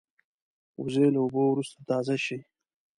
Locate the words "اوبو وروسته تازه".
1.23-2.15